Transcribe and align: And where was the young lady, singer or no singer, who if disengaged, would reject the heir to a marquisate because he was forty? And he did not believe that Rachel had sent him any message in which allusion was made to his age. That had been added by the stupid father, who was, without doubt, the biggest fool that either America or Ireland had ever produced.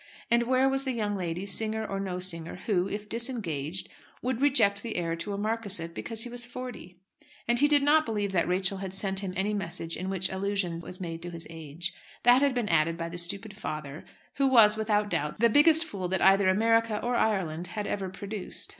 And 0.31 0.47
where 0.47 0.67
was 0.67 0.83
the 0.83 0.93
young 0.93 1.15
lady, 1.15 1.45
singer 1.45 1.85
or 1.85 1.99
no 1.99 2.17
singer, 2.17 2.55
who 2.65 2.87
if 2.89 3.07
disengaged, 3.07 3.87
would 4.23 4.41
reject 4.41 4.81
the 4.81 4.95
heir 4.97 5.15
to 5.17 5.31
a 5.33 5.37
marquisate 5.37 5.93
because 5.93 6.23
he 6.23 6.29
was 6.29 6.43
forty? 6.47 6.97
And 7.47 7.59
he 7.59 7.67
did 7.67 7.83
not 7.83 8.03
believe 8.07 8.31
that 8.31 8.47
Rachel 8.47 8.79
had 8.79 8.95
sent 8.95 9.19
him 9.19 9.31
any 9.35 9.53
message 9.53 9.95
in 9.95 10.09
which 10.09 10.31
allusion 10.31 10.79
was 10.79 10.99
made 10.99 11.21
to 11.21 11.29
his 11.29 11.45
age. 11.51 11.93
That 12.23 12.41
had 12.41 12.55
been 12.55 12.67
added 12.67 12.97
by 12.97 13.09
the 13.09 13.19
stupid 13.19 13.55
father, 13.55 14.03
who 14.37 14.47
was, 14.47 14.75
without 14.75 15.07
doubt, 15.11 15.39
the 15.39 15.51
biggest 15.51 15.85
fool 15.85 16.07
that 16.07 16.21
either 16.23 16.49
America 16.49 16.99
or 17.03 17.13
Ireland 17.15 17.67
had 17.67 17.85
ever 17.85 18.09
produced. 18.09 18.69